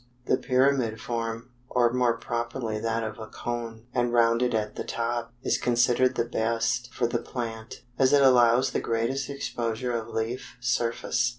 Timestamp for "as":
7.99-8.11